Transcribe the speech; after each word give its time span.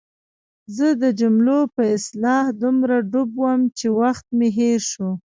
زه 0.75 0.87
د 1.01 1.03
جملو 1.19 1.59
په 1.75 1.83
اصلاح 1.95 2.45
دومره 2.63 2.95
ډوب 3.11 3.31
وم 3.41 3.61
چې 3.77 3.87
وخت 3.99 4.25
مې 4.37 4.49
هېر 4.57 4.79
شو. 4.91 5.09